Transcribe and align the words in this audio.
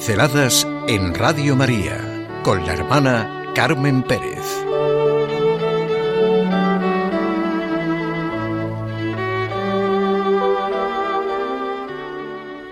Pinceladas 0.00 0.66
en 0.88 1.14
Radio 1.14 1.54
María 1.54 2.26
con 2.42 2.64
la 2.64 2.72
hermana 2.72 3.52
Carmen 3.54 4.02
Pérez. 4.02 4.46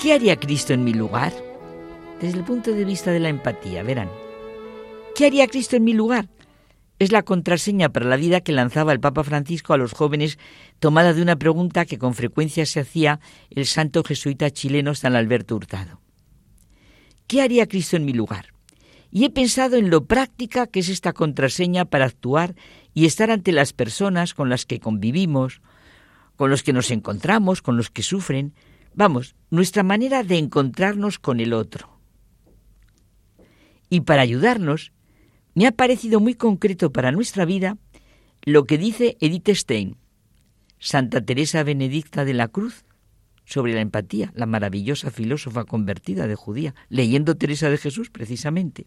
¿Qué 0.01 0.15
haría 0.15 0.37
Cristo 0.37 0.73
en 0.73 0.85
mi 0.85 0.95
lugar? 0.95 1.35
Desde 2.19 2.39
el 2.39 2.45
punto 2.45 2.71
de 2.71 2.87
vista 2.87 3.11
de 3.11 3.21
la 3.21 3.29
empatía, 3.29 3.83
verán. 3.83 4.09
¿Qué 5.15 5.27
haría 5.27 5.49
Cristo 5.49 5.77
en 5.77 5.85
mi 5.85 5.93
lugar? 5.93 6.31
Es 6.99 7.13
la 7.13 7.25
contraseña 7.25 7.91
para 7.91 8.07
la 8.07 8.17
vida 8.17 8.41
que 8.41 8.53
lanzaba 8.53 8.95
el 8.95 9.01
Papa 9.01 9.23
Francisco 9.23 9.75
a 9.75 9.77
los 9.77 9.93
jóvenes, 9.93 10.39
tomada 10.79 11.13
de 11.13 11.21
una 11.21 11.37
pregunta 11.37 11.85
que 11.85 11.99
con 11.99 12.15
frecuencia 12.15 12.65
se 12.65 12.81
hacía 12.81 13.21
el 13.51 13.67
santo 13.67 14.03
jesuita 14.03 14.51
chileno 14.51 14.95
San 14.95 15.15
Alberto 15.15 15.57
Hurtado. 15.57 16.08
¿Qué 17.29 17.43
haría 17.43 17.69
Cristo 17.69 17.97
en 17.97 18.07
mi 18.07 18.15
lugar? 18.15 18.55
Y 19.11 19.27
he 19.27 19.31
pensado 19.31 19.77
en 19.77 19.91
lo 19.91 20.07
práctica 20.07 20.67
que 20.67 20.81
es 20.81 20.89
esta 20.89 21.13
contraseña 21.13 21.85
para 21.85 22.07
actuar 22.07 22.57
y 22.95 23.05
estar 23.05 23.31
ante 23.31 23.53
las 23.53 23.75
personas 23.75 24.33
con 24.35 24.49
las 24.49 24.65
que 24.65 24.81
convivimos, 24.81 25.61
con 26.37 26.51
los 26.51 26.63
que 26.63 26.73
nos 26.73 26.91
encontramos, 26.91 27.61
con 27.61 27.77
los 27.77 27.91
que 27.91 28.03
sufren, 28.03 28.55
vamos, 28.95 29.37
nuestra 29.51 29.83
manera 29.83 30.25
de 30.25 30.39
encontrarnos 30.39 31.19
con 31.19 31.41
el 31.41 31.53
otro. 31.53 32.01
Y 33.91 34.01
para 34.01 34.23
ayudarnos, 34.23 34.93
me 35.55 35.67
ha 35.67 35.73
parecido 35.73 36.21
muy 36.21 36.35
concreto 36.35 36.93
para 36.93 37.13
nuestra 37.13 37.45
vida 37.45 37.77
lo 38.43 38.65
que 38.65 38.79
dice 38.79 39.19
Edith 39.21 39.51
Stein, 39.51 39.97
Santa 40.79 41.21
Teresa 41.21 41.63
Benedicta 41.63 42.25
de 42.25 42.35
la 42.35 42.49
Cruz, 42.49 42.85
sobre 43.49 43.73
la 43.73 43.81
empatía, 43.81 44.31
la 44.35 44.45
maravillosa 44.45 45.11
filósofa 45.11 45.65
convertida 45.65 46.27
de 46.27 46.35
judía, 46.35 46.75
leyendo 46.91 47.35
Teresa 47.35 47.71
de 47.71 47.79
Jesús 47.79 48.11
precisamente. 48.11 48.87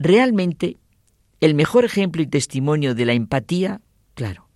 Realmente, 0.00 0.76
el 1.40 1.54
mejor 1.54 1.84
ejemplo 1.84 2.20
y 2.20 2.26
testimonio 2.26 2.96
de 2.96 3.06
la 3.06 3.12
empatía, 3.12 3.80
claro, 4.14 4.48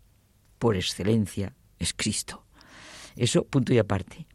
por 0.58 0.74
excelencia, 0.74 1.54
es 1.78 1.94
Cristo. 1.94 2.44
Eso, 3.14 3.44
punto 3.44 3.72
y 3.72 3.78
aparte. 3.78 4.26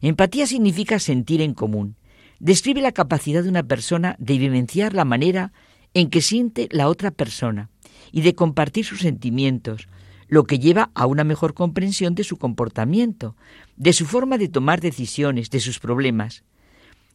Empatía 0.00 0.46
significa 0.46 1.00
sentir 1.00 1.40
en 1.40 1.52
común. 1.52 1.96
Describe 2.38 2.80
la 2.80 2.92
capacidad 2.92 3.42
de 3.42 3.48
una 3.48 3.64
persona 3.64 4.14
de 4.20 4.38
vivenciar 4.38 4.94
la 4.94 5.04
manera 5.04 5.52
en 5.94 6.10
que 6.10 6.22
siente 6.22 6.68
la 6.70 6.88
otra 6.88 7.10
persona 7.10 7.70
y 8.12 8.20
de 8.20 8.36
compartir 8.36 8.84
sus 8.84 9.00
sentimientos, 9.00 9.88
lo 10.30 10.44
que 10.44 10.60
lleva 10.60 10.90
a 10.94 11.06
una 11.06 11.24
mejor 11.24 11.54
comprensión 11.54 12.14
de 12.14 12.22
su 12.22 12.38
comportamiento, 12.38 13.36
de 13.76 13.92
su 13.92 14.06
forma 14.06 14.38
de 14.38 14.48
tomar 14.48 14.80
decisiones, 14.80 15.50
de 15.50 15.58
sus 15.58 15.80
problemas. 15.80 16.44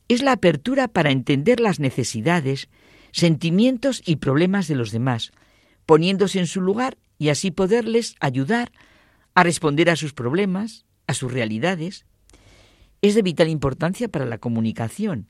Es 0.10 0.22
la 0.22 0.34
apertura 0.34 0.90
para 0.90 1.12
entender 1.12 1.62
las 1.62 1.80
necesidades, 1.80 2.68
sentimientos 3.14 4.04
y 4.06 4.18
problemas 4.18 4.68
de 4.68 4.76
los 4.76 4.92
demás, 4.92 5.32
poniéndose 5.86 6.40
en 6.40 6.48
su 6.48 6.60
lugar 6.60 6.98
y 7.18 7.30
así 7.30 7.52
poderles 7.52 8.16
ayudar 8.20 8.74
a 9.34 9.44
responder 9.44 9.90
a 9.90 9.96
sus 9.96 10.14
problemas, 10.14 10.86
a 11.08 11.14
sus 11.14 11.32
realidades. 11.32 12.06
Es 13.02 13.16
de 13.16 13.22
vital 13.22 13.48
importancia 13.48 14.10
para 14.10 14.26
la 14.26 14.40
comunicación. 14.40 15.28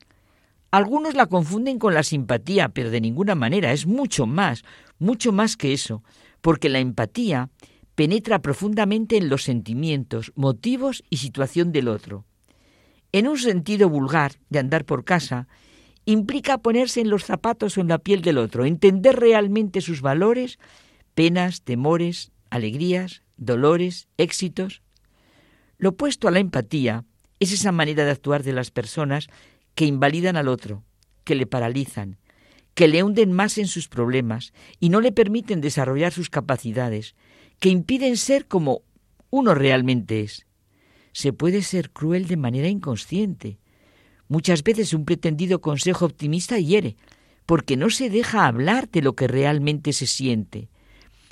Algunos 0.72 1.14
la 1.14 1.26
confunden 1.26 1.78
con 1.78 1.94
la 1.94 2.02
simpatía, 2.02 2.68
pero 2.68 2.90
de 2.90 3.00
ninguna 3.00 3.36
manera, 3.36 3.72
es 3.72 3.86
mucho 3.86 4.26
más, 4.26 4.64
mucho 4.98 5.30
más 5.30 5.56
que 5.56 5.72
eso, 5.72 6.02
porque 6.40 6.68
la 6.68 6.80
empatía 6.80 7.48
penetra 7.96 8.42
profundamente 8.42 9.16
en 9.16 9.28
los 9.28 9.42
sentimientos, 9.42 10.30
motivos 10.36 11.02
y 11.10 11.16
situación 11.16 11.72
del 11.72 11.88
otro. 11.88 12.26
En 13.10 13.26
un 13.26 13.38
sentido 13.38 13.88
vulgar 13.88 14.32
de 14.50 14.58
andar 14.58 14.84
por 14.84 15.04
casa, 15.04 15.48
implica 16.04 16.58
ponerse 16.58 17.00
en 17.00 17.08
los 17.08 17.24
zapatos 17.24 17.76
o 17.76 17.80
en 17.80 17.88
la 17.88 17.98
piel 17.98 18.20
del 18.20 18.38
otro, 18.38 18.66
entender 18.66 19.16
realmente 19.16 19.80
sus 19.80 20.02
valores, 20.02 20.58
penas, 21.14 21.62
temores, 21.62 22.32
alegrías, 22.50 23.22
dolores, 23.38 24.08
éxitos. 24.18 24.82
Lo 25.78 25.90
opuesto 25.90 26.28
a 26.28 26.30
la 26.30 26.38
empatía 26.38 27.04
es 27.40 27.50
esa 27.50 27.72
manera 27.72 28.04
de 28.04 28.10
actuar 28.10 28.42
de 28.42 28.52
las 28.52 28.70
personas 28.70 29.28
que 29.74 29.86
invalidan 29.86 30.36
al 30.36 30.48
otro, 30.48 30.84
que 31.24 31.34
le 31.34 31.46
paralizan, 31.46 32.18
que 32.74 32.88
le 32.88 33.02
hunden 33.02 33.32
más 33.32 33.56
en 33.56 33.68
sus 33.68 33.88
problemas 33.88 34.52
y 34.80 34.90
no 34.90 35.00
le 35.00 35.12
permiten 35.12 35.62
desarrollar 35.62 36.12
sus 36.12 36.28
capacidades, 36.28 37.14
que 37.58 37.68
impiden 37.68 38.16
ser 38.16 38.46
como 38.46 38.82
uno 39.30 39.54
realmente 39.54 40.20
es. 40.20 40.46
Se 41.12 41.32
puede 41.32 41.62
ser 41.62 41.90
cruel 41.90 42.26
de 42.26 42.36
manera 42.36 42.68
inconsciente. 42.68 43.58
Muchas 44.28 44.62
veces 44.62 44.92
un 44.92 45.04
pretendido 45.04 45.60
consejo 45.60 46.04
optimista 46.04 46.58
hiere, 46.58 46.96
porque 47.46 47.76
no 47.76 47.90
se 47.90 48.10
deja 48.10 48.46
hablar 48.46 48.90
de 48.90 49.02
lo 49.02 49.14
que 49.14 49.28
realmente 49.28 49.92
se 49.92 50.06
siente. 50.06 50.68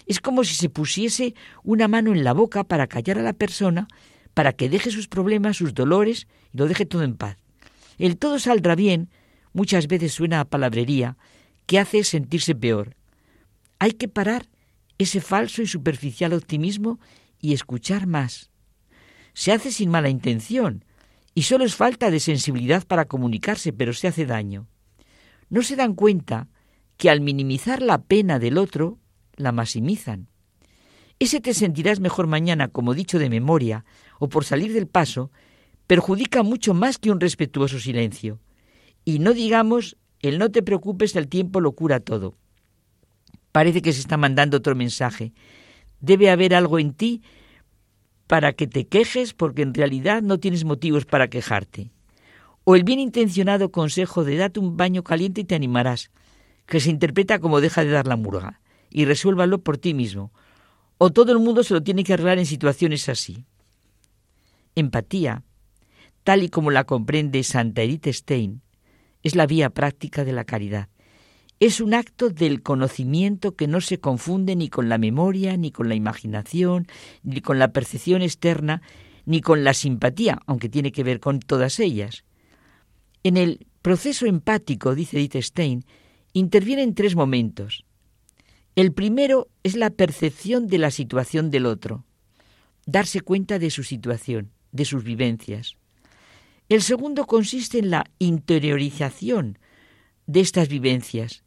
Es 0.07 0.21
como 0.21 0.45
si 0.45 0.55
se 0.55 0.69
pusiese 0.69 1.35
una 1.62 1.89
mano 1.89 2.12
en 2.12 2.25
la 2.25 2.33
boca 2.33 2.65
para 2.65 2.87
callar 2.87 3.19
a 3.19 3.23
la 3.23 3.33
persona, 3.33 3.89
para 4.33 4.53
que 4.53 4.69
deje 4.69 4.91
sus 4.91 5.09
problemas, 5.09 5.56
sus 5.56 5.75
dolores 5.75 6.27
y 6.53 6.59
lo 6.59 6.67
deje 6.67 6.87
todo 6.87 7.03
en 7.03 7.17
paz. 7.17 7.37
El 7.99 8.17
todo 8.17 8.39
saldrá 8.39 8.75
bien 8.75 9.11
muchas 9.53 9.87
veces 9.87 10.12
suena 10.12 10.41
a 10.41 10.45
palabrería 10.45 11.17
que 11.67 11.79
hace 11.79 12.05
sentirse 12.05 12.55
peor. 12.55 12.97
Hay 13.79 13.93
que 13.93 14.09
parar 14.09 14.47
ese 14.99 15.21
falso 15.21 15.62
y 15.62 15.66
superficial 15.66 16.32
optimismo 16.32 17.00
y 17.41 17.53
escuchar 17.53 18.06
más. 18.06 18.50
Se 19.32 19.53
hace 19.53 19.72
sin 19.72 19.91
mala 19.91 20.09
intención 20.09 20.84
y 21.34 21.43
solo 21.43 21.65
es 21.65 21.75
falta 21.75 22.10
de 22.10 22.21
sensibilidad 22.21 22.87
para 22.87 23.06
comunicarse, 23.06 23.72
pero 23.72 23.93
se 23.93 24.09
hace 24.09 24.27
daño. 24.27 24.69
No 25.50 25.62
se 25.62 25.77
dan 25.77 25.94
cuenta 25.94 26.49
que 26.97 27.10
al 27.10 27.21
minimizar 27.21 27.82
la 27.82 28.03
pena 28.03 28.38
del 28.38 28.56
otro, 28.56 28.99
la 29.37 29.53
maximizan. 29.53 30.28
Ese 31.19 31.41
te 31.41 31.55
sentirás 31.55 32.00
mejor 32.00 32.26
mañana, 32.26 32.69
como 32.69 32.94
dicho 32.94 33.19
de 33.19 33.31
memoria, 33.31 33.84
o 34.19 34.28
por 34.28 34.44
salir 34.44 34.72
del 34.72 34.87
paso, 34.87 35.31
perjudica 35.87 36.43
mucho 36.43 36.75
más 36.75 36.99
que 36.99 37.11
un 37.11 37.21
respetuoso 37.21 37.78
silencio. 37.78 38.41
Y 39.05 39.19
no 39.19 39.32
digamos 39.32 39.97
el 40.21 40.38
no 40.38 40.50
te 40.50 40.62
preocupes, 40.62 41.15
el 41.16 41.28
tiempo 41.28 41.61
lo 41.61 41.72
cura 41.72 42.00
todo. 42.00 42.37
Parece 43.55 43.83
que 43.83 43.93
se 43.93 44.01
está 44.01 44.17
mandando 44.17 44.57
otro 44.57 44.75
mensaje. 44.75 45.33
Debe 46.01 46.29
haber 46.29 46.57
algo 46.57 46.81
en 46.81 46.93
ti 46.93 47.23
para 48.27 48.53
que 48.53 48.67
te 48.67 48.89
quejes 48.89 49.33
porque 49.33 49.63
en 49.63 49.73
realidad 49.73 50.23
no 50.23 50.41
tienes 50.41 50.65
motivos 50.65 51.05
para 51.05 51.29
quejarte. 51.29 51.93
O 52.65 52.75
el 52.75 52.83
bien 52.83 52.99
intencionado 52.99 53.71
consejo 53.71 54.25
de 54.25 54.39
date 54.39 54.59
un 54.59 54.77
baño 54.77 55.05
caliente 55.05 55.43
y 55.43 55.45
te 55.45 55.55
animarás, 55.55 56.11
que 56.67 56.81
se 56.81 56.91
interpreta 56.91 57.39
como 57.39 57.61
deja 57.61 57.85
de 57.85 57.93
dar 57.93 58.09
la 58.09 58.17
murga, 58.17 58.61
y 58.91 59.05
resuélvalo 59.05 59.63
por 59.63 59.79
ti 59.79 59.95
mismo. 59.95 60.33
O 60.99 61.11
todo 61.11 61.31
el 61.31 61.39
mundo 61.39 61.63
se 61.63 61.75
lo 61.75 61.83
tiene 61.85 62.03
que 62.03 62.15
arreglar 62.15 62.41
en 62.41 62.47
situaciones 62.47 63.09
así. 63.09 63.45
Empatía, 64.75 65.45
tal 66.25 66.43
y 66.43 66.49
como 66.49 66.73
la 66.73 66.83
comprende 66.83 67.45
Santa 67.45 67.83
Edith 67.83 68.09
Stein, 68.09 68.63
es 69.23 69.37
la 69.37 69.47
vía 69.47 69.71
práctica 69.71 70.25
de 70.25 70.33
la 70.33 70.43
caridad. 70.43 70.89
Es 71.61 71.81
un 71.81 71.95
acto 71.95 72.31
del 72.31 72.63
conocimiento 72.63 73.55
que 73.55 73.69
no 73.69 73.81
se 73.81 73.99
confunde 73.99 74.57
ni 74.57 74.69
con 74.69 74.89
la 74.89 74.99
memoria, 74.99 75.57
ni 75.57 75.71
con 75.71 75.89
la 75.89 75.95
imaginación, 75.95 76.87
ni 77.23 77.41
con 77.41 77.59
la 77.59 77.73
percepción 77.73 78.23
externa, 78.23 78.83
ni 79.25 79.41
con 79.41 79.65
la 79.65 79.73
simpatía, 79.73 80.41
aunque 80.47 80.69
tiene 80.69 80.93
que 80.93 81.05
ver 81.05 81.21
con 81.21 81.41
todas 81.41 81.79
ellas. 81.81 82.25
En 83.23 83.37
el 83.37 83.67
proceso 83.83 84.27
empático, 84.27 84.95
dice 84.95 85.19
Edith 85.19 85.37
Stein, 85.37 85.85
intervienen 86.33 86.95
tres 86.95 87.15
momentos. 87.15 87.85
El 88.77 88.93
primero 88.93 89.49
es 89.63 89.77
la 89.77 89.91
percepción 89.91 90.67
de 90.67 90.79
la 90.79 90.91
situación 90.91 91.50
del 91.50 91.67
otro, 91.67 92.05
darse 92.87 93.21
cuenta 93.21 93.59
de 93.59 93.71
su 93.71 93.85
situación, 93.85 94.50
de 94.73 94.85
sus 94.85 95.05
vivencias. 95.05 95.77
El 96.69 96.83
segundo 96.83 97.27
consiste 97.27 97.79
en 97.79 97.91
la 97.91 98.05
interiorización 98.19 99.59
de 100.26 100.41
estas 100.41 100.69
vivencias, 100.69 101.44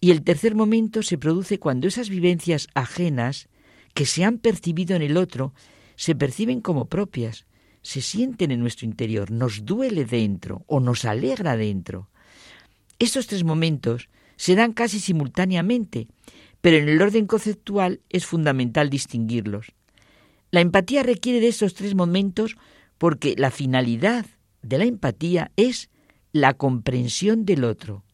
y 0.00 0.10
el 0.10 0.22
tercer 0.22 0.54
momento 0.54 1.02
se 1.02 1.18
produce 1.18 1.58
cuando 1.58 1.86
esas 1.86 2.08
vivencias 2.08 2.68
ajenas 2.74 3.48
que 3.94 4.06
se 4.06 4.24
han 4.24 4.38
percibido 4.38 4.96
en 4.96 5.02
el 5.02 5.16
otro 5.16 5.52
se 5.96 6.14
perciben 6.14 6.60
como 6.60 6.86
propias, 6.86 7.46
se 7.82 8.00
sienten 8.00 8.50
en 8.50 8.60
nuestro 8.60 8.86
interior, 8.86 9.30
nos 9.30 9.64
duele 9.64 10.04
dentro 10.04 10.64
o 10.66 10.80
nos 10.80 11.04
alegra 11.04 11.56
dentro. 11.56 12.08
Estos 12.98 13.26
tres 13.26 13.44
momentos 13.44 14.08
se 14.36 14.54
dan 14.54 14.72
casi 14.72 15.00
simultáneamente, 15.00 16.08
pero 16.60 16.78
en 16.78 16.88
el 16.88 17.00
orden 17.02 17.26
conceptual 17.26 18.00
es 18.08 18.26
fundamental 18.26 18.88
distinguirlos. 18.88 19.72
La 20.50 20.60
empatía 20.60 21.02
requiere 21.02 21.40
de 21.40 21.48
estos 21.48 21.74
tres 21.74 21.94
momentos 21.94 22.56
porque 22.98 23.34
la 23.36 23.50
finalidad 23.50 24.26
de 24.62 24.78
la 24.78 24.84
empatía 24.84 25.52
es 25.56 25.90
la 26.32 26.54
comprensión 26.54 27.44
del 27.44 27.64
otro, 27.64 28.04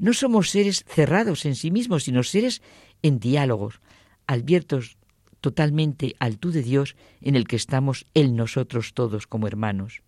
no 0.00 0.14
somos 0.14 0.48
seres 0.48 0.82
cerrados 0.88 1.44
en 1.44 1.54
sí 1.54 1.70
mismos, 1.70 2.04
sino 2.04 2.22
seres 2.22 2.62
en 3.02 3.20
diálogos, 3.20 3.80
abiertos 4.26 4.96
totalmente 5.42 6.16
al 6.18 6.38
tú 6.38 6.50
de 6.52 6.62
Dios 6.62 6.96
en 7.20 7.36
el 7.36 7.46
que 7.46 7.56
estamos 7.56 8.06
Él 8.14 8.34
nosotros 8.34 8.94
todos 8.94 9.26
como 9.26 9.46
hermanos. 9.46 10.02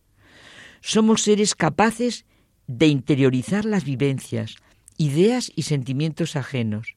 Somos 0.80 1.22
seres 1.22 1.54
capaces 1.54 2.24
de 2.66 2.86
interiorizar 2.86 3.66
las 3.66 3.84
vivencias, 3.84 4.56
ideas 4.96 5.52
y 5.54 5.62
sentimientos 5.62 6.36
ajenos. 6.36 6.96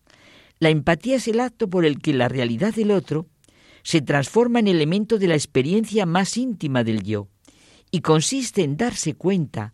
La 0.60 0.70
empatía 0.70 1.18
es 1.18 1.28
el 1.28 1.42
acto 1.42 1.70
por 1.70 1.86
el 1.86 2.00
que 2.00 2.14
la 2.14 2.30
realidad 2.30 2.74
del 2.74 2.92
otro 2.92 3.28
se 3.84 4.02
transforma 4.02 4.60
en 4.60 4.70
elemento 4.70 5.20
de 5.20 5.28
la 5.28 5.36
experiencia 5.36 6.06
más 6.06 6.38
íntima 6.38 6.86
del 6.86 7.04
yo 7.04 7.28
y 7.92 8.00
consiste 8.00 8.64
en 8.64 8.78
darse 8.78 9.16
cuenta 9.16 9.74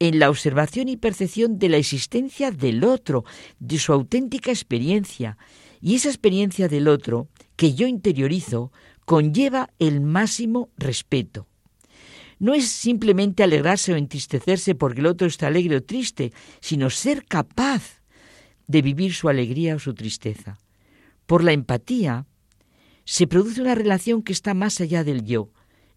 en 0.00 0.18
la 0.18 0.30
observación 0.30 0.88
y 0.88 0.96
percepción 0.96 1.58
de 1.58 1.68
la 1.68 1.76
existencia 1.76 2.50
del 2.50 2.82
otro, 2.84 3.24
de 3.60 3.78
su 3.78 3.92
auténtica 3.92 4.50
experiencia. 4.50 5.36
Y 5.80 5.94
esa 5.94 6.08
experiencia 6.08 6.68
del 6.68 6.88
otro, 6.88 7.28
que 7.54 7.74
yo 7.74 7.86
interiorizo, 7.86 8.72
conlleva 9.04 9.70
el 9.78 10.00
máximo 10.00 10.70
respeto. 10.76 11.46
No 12.38 12.54
es 12.54 12.68
simplemente 12.68 13.42
alegrarse 13.42 13.92
o 13.92 13.96
entristecerse 13.96 14.74
porque 14.74 15.00
el 15.00 15.06
otro 15.06 15.26
está 15.26 15.48
alegre 15.48 15.76
o 15.76 15.82
triste, 15.82 16.32
sino 16.60 16.88
ser 16.88 17.26
capaz 17.26 18.00
de 18.66 18.80
vivir 18.80 19.12
su 19.12 19.28
alegría 19.28 19.76
o 19.76 19.78
su 19.78 19.92
tristeza. 19.92 20.58
Por 21.26 21.44
la 21.44 21.52
empatía 21.52 22.26
se 23.04 23.26
produce 23.26 23.60
una 23.60 23.74
relación 23.74 24.22
que 24.22 24.32
está 24.32 24.54
más 24.54 24.80
allá 24.80 25.04
del 25.04 25.24
yo. 25.24 25.50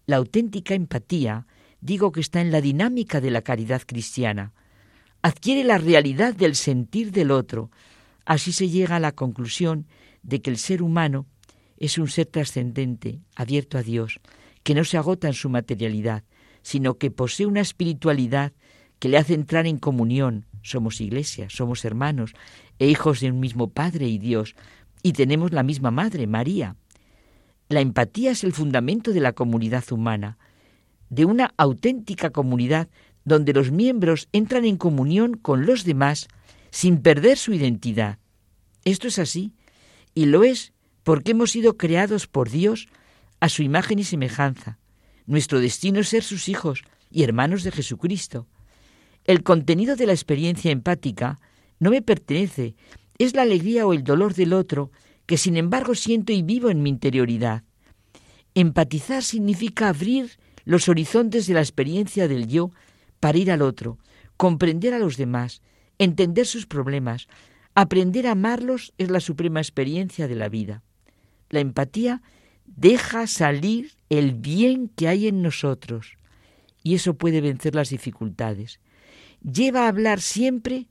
La 0.04 0.16
auténtica 0.16 0.74
empatía 0.74 1.46
digo 1.84 2.12
que 2.12 2.20
está 2.20 2.40
en 2.40 2.50
la 2.50 2.62
dinámica 2.62 3.20
de 3.20 3.30
la 3.30 3.42
caridad 3.42 3.82
cristiana. 3.86 4.54
Adquiere 5.20 5.64
la 5.64 5.76
realidad 5.76 6.34
del 6.34 6.54
sentir 6.54 7.12
del 7.12 7.30
otro. 7.30 7.70
Así 8.24 8.52
se 8.52 8.70
llega 8.70 8.96
a 8.96 9.00
la 9.00 9.12
conclusión 9.12 9.86
de 10.22 10.40
que 10.40 10.48
el 10.48 10.56
ser 10.56 10.82
humano 10.82 11.26
es 11.76 11.98
un 11.98 12.08
ser 12.08 12.24
trascendente, 12.24 13.20
abierto 13.36 13.76
a 13.76 13.82
Dios, 13.82 14.20
que 14.62 14.74
no 14.74 14.84
se 14.84 14.96
agota 14.96 15.28
en 15.28 15.34
su 15.34 15.50
materialidad, 15.50 16.24
sino 16.62 16.96
que 16.96 17.10
posee 17.10 17.44
una 17.44 17.60
espiritualidad 17.60 18.54
que 18.98 19.10
le 19.10 19.18
hace 19.18 19.34
entrar 19.34 19.66
en 19.66 19.76
comunión. 19.76 20.46
Somos 20.62 21.02
iglesia, 21.02 21.48
somos 21.50 21.84
hermanos 21.84 22.32
e 22.78 22.88
hijos 22.88 23.20
de 23.20 23.30
un 23.30 23.40
mismo 23.40 23.68
Padre 23.68 24.08
y 24.08 24.16
Dios, 24.16 24.56
y 25.02 25.12
tenemos 25.12 25.52
la 25.52 25.62
misma 25.62 25.90
Madre, 25.90 26.26
María. 26.26 26.76
La 27.68 27.80
empatía 27.80 28.30
es 28.30 28.42
el 28.42 28.54
fundamento 28.54 29.12
de 29.12 29.20
la 29.20 29.34
comunidad 29.34 29.84
humana 29.92 30.38
de 31.14 31.24
una 31.24 31.54
auténtica 31.56 32.30
comunidad 32.30 32.88
donde 33.24 33.52
los 33.52 33.70
miembros 33.70 34.28
entran 34.32 34.64
en 34.64 34.76
comunión 34.76 35.34
con 35.34 35.66
los 35.66 35.84
demás 35.84 36.28
sin 36.70 37.00
perder 37.02 37.38
su 37.38 37.52
identidad. 37.52 38.18
Esto 38.84 39.08
es 39.08 39.18
así, 39.18 39.52
y 40.14 40.26
lo 40.26 40.44
es 40.44 40.72
porque 41.02 41.32
hemos 41.32 41.52
sido 41.52 41.76
creados 41.76 42.26
por 42.26 42.50
Dios 42.50 42.88
a 43.40 43.48
su 43.48 43.62
imagen 43.62 43.98
y 43.98 44.04
semejanza. 44.04 44.78
Nuestro 45.26 45.60
destino 45.60 46.00
es 46.00 46.08
ser 46.08 46.22
sus 46.22 46.48
hijos 46.48 46.82
y 47.10 47.22
hermanos 47.22 47.62
de 47.62 47.70
Jesucristo. 47.70 48.46
El 49.24 49.42
contenido 49.42 49.96
de 49.96 50.06
la 50.06 50.12
experiencia 50.12 50.70
empática 50.70 51.38
no 51.78 51.90
me 51.90 52.02
pertenece, 52.02 52.74
es 53.18 53.34
la 53.34 53.42
alegría 53.42 53.86
o 53.86 53.92
el 53.92 54.02
dolor 54.02 54.34
del 54.34 54.52
otro 54.52 54.90
que 55.26 55.38
sin 55.38 55.56
embargo 55.56 55.94
siento 55.94 56.32
y 56.32 56.42
vivo 56.42 56.70
en 56.70 56.82
mi 56.82 56.90
interioridad. 56.90 57.62
Empatizar 58.54 59.22
significa 59.22 59.88
abrir 59.88 60.30
los 60.64 60.88
horizontes 60.88 61.46
de 61.46 61.54
la 61.54 61.60
experiencia 61.60 62.28
del 62.28 62.46
yo 62.46 62.70
para 63.20 63.38
ir 63.38 63.50
al 63.50 63.62
otro, 63.62 63.98
comprender 64.36 64.94
a 64.94 64.98
los 64.98 65.16
demás, 65.16 65.62
entender 65.98 66.46
sus 66.46 66.66
problemas, 66.66 67.28
aprender 67.74 68.26
a 68.26 68.32
amarlos 68.32 68.92
es 68.98 69.10
la 69.10 69.20
suprema 69.20 69.60
experiencia 69.60 70.28
de 70.28 70.34
la 70.34 70.48
vida. 70.48 70.82
La 71.50 71.60
empatía 71.60 72.22
deja 72.66 73.26
salir 73.26 73.92
el 74.08 74.34
bien 74.34 74.88
que 74.88 75.08
hay 75.08 75.28
en 75.28 75.42
nosotros 75.42 76.16
y 76.82 76.94
eso 76.94 77.14
puede 77.14 77.40
vencer 77.40 77.74
las 77.74 77.90
dificultades. 77.90 78.80
Lleva 79.42 79.84
a 79.84 79.88
hablar 79.88 80.20
siempre 80.20 80.88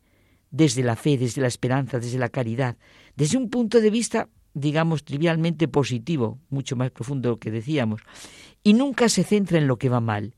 desde 0.51 0.83
la 0.83 0.95
fe, 0.95 1.17
desde 1.17 1.41
la 1.41 1.47
esperanza, 1.47 1.99
desde 1.99 2.19
la 2.19 2.29
caridad, 2.29 2.77
desde 3.15 3.37
un 3.37 3.49
punto 3.49 3.81
de 3.81 3.89
vista 3.89 4.29
digamos, 4.53 5.03
trivialmente 5.03 5.67
positivo, 5.67 6.39
mucho 6.49 6.75
más 6.75 6.91
profundo 6.91 7.29
de 7.29 7.33
lo 7.33 7.39
que 7.39 7.51
decíamos, 7.51 8.01
y 8.63 8.73
nunca 8.73 9.09
se 9.09 9.23
centra 9.23 9.57
en 9.57 9.67
lo 9.67 9.77
que 9.77 9.89
va 9.89 9.99
mal. 9.99 10.35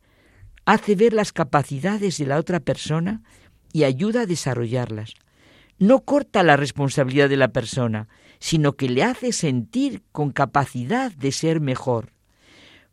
Hace 0.65 0.95
ver 0.95 1.13
las 1.13 1.31
capacidades 1.31 2.17
de 2.17 2.25
la 2.25 2.38
otra 2.38 2.59
persona 2.59 3.21
y 3.71 3.83
ayuda 3.83 4.21
a 4.21 4.25
desarrollarlas. 4.25 5.13
No 5.77 6.01
corta 6.01 6.44
la 6.44 6.56
responsabilidad 6.56 7.29
de 7.29 7.38
la 7.38 7.50
persona, 7.50 8.07
sino 8.39 8.73
que 8.73 8.89
le 8.89 9.03
hace 9.03 9.31
sentir 9.31 10.03
con 10.12 10.31
capacidad 10.31 11.11
de 11.11 11.31
ser 11.31 11.59
mejor. 11.59 12.13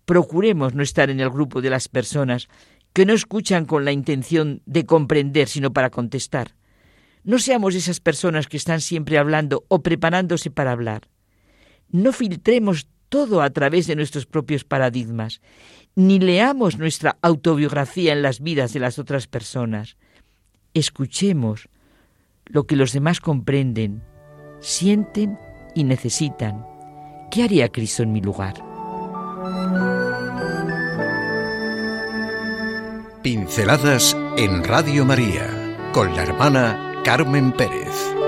Procuremos 0.04 0.74
no 0.74 0.82
estar 0.82 1.08
en 1.08 1.20
el 1.20 1.30
grupo 1.30 1.62
de 1.62 1.70
las 1.70 1.88
personas 1.88 2.48
que 2.92 3.06
no 3.06 3.12
escuchan 3.12 3.64
con 3.64 3.84
la 3.84 3.92
intención 3.92 4.60
de 4.66 4.84
comprender, 4.84 5.48
sino 5.48 5.72
para 5.72 5.90
contestar. 5.90 6.54
No 7.24 7.38
seamos 7.38 7.74
esas 7.74 8.00
personas 8.00 8.46
que 8.48 8.56
están 8.56 8.80
siempre 8.80 9.18
hablando 9.18 9.64
o 9.68 9.82
preparándose 9.82 10.50
para 10.50 10.72
hablar. 10.72 11.08
No 11.88 12.12
filtremos 12.12 12.88
todo 13.08 13.42
a 13.42 13.50
través 13.50 13.86
de 13.86 13.94
nuestros 13.94 14.26
propios 14.26 14.64
paradigmas, 14.64 15.40
ni 15.94 16.18
leamos 16.18 16.78
nuestra 16.78 17.18
autobiografía 17.22 18.12
en 18.12 18.22
las 18.22 18.40
vidas 18.40 18.72
de 18.72 18.80
las 18.80 18.98
otras 18.98 19.26
personas. 19.26 19.96
Escuchemos 20.74 21.68
lo 22.46 22.64
que 22.64 22.76
los 22.76 22.92
demás 22.92 23.20
comprenden, 23.20 24.02
sienten 24.60 25.38
y 25.74 25.84
necesitan. 25.84 26.64
¿Qué 27.30 27.44
haría 27.44 27.68
Cristo 27.70 28.02
en 28.02 28.12
mi 28.12 28.20
lugar? 28.20 28.54
Pinceladas 33.22 34.16
en 34.36 34.64
Radio 34.64 35.04
María 35.04 35.76
con 35.92 36.16
la 36.16 36.22
hermana 36.22 36.91
Carmen 37.04 37.52
Pérez. 37.52 38.21